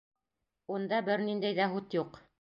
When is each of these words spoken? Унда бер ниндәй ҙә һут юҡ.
Унда 0.77 1.03
бер 1.11 1.23
ниндәй 1.29 1.59
ҙә 1.61 1.71
һут 1.75 1.99
юҡ. 2.03 2.23